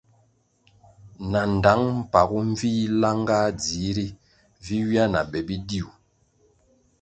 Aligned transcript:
Na 1.31 1.41
ndtang 1.53 1.83
mpagu 1.99 2.39
nvih 2.49 2.79
langah 3.01 3.47
dzihri 3.61 4.07
vi 4.63 4.75
ywia 4.81 5.03
na 5.13 5.19
be 5.31 5.39
bidiu. 5.47 5.87